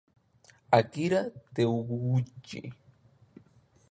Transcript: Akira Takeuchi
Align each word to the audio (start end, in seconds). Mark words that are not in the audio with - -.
Akira 0.77 1.21
Takeuchi 1.53 2.59